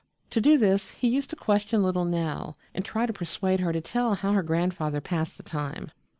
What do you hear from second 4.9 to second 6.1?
passed the time.